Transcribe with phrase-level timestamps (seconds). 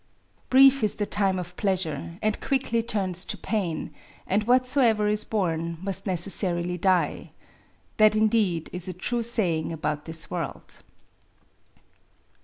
[0.35, 3.93] f> —"Brief U the time of pleasure^ and quickly turns to pain;
[4.25, 7.29] \and whatsoever is born must necessarily die^;—
[7.97, 10.77] that, indeed, /is a true saying about this world.